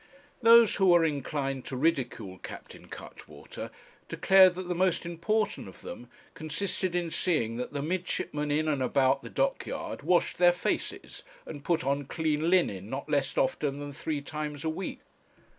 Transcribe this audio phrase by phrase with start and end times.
[0.41, 3.69] Those who were inclined to ridicule Captain Cuttwater
[4.09, 8.81] declared that the most important of them consisted in seeing that the midshipmen in and
[8.81, 13.93] about the dockyard washed their faces, and put on clean linen not less often than
[13.93, 15.01] three times a week.